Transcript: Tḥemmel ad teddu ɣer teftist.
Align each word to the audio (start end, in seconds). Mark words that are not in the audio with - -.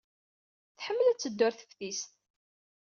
Tḥemmel 0.77 1.05
ad 1.07 1.17
teddu 1.19 1.43
ɣer 1.45 1.53
teftist. 1.55 2.09